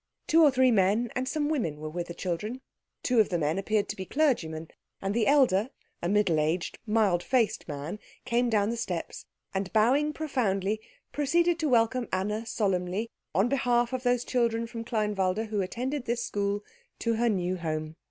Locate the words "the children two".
2.07-3.19